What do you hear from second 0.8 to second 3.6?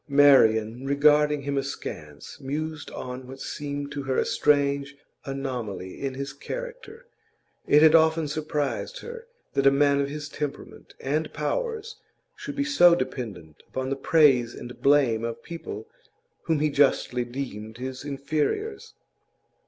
regarding him askance, mused on what